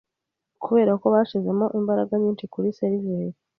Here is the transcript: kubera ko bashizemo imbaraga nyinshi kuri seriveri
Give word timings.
kubera 0.63 0.91
ko 1.01 1.05
bashizemo 1.13 1.65
imbaraga 1.79 2.13
nyinshi 2.23 2.45
kuri 2.53 2.67
seriveri 2.79 3.35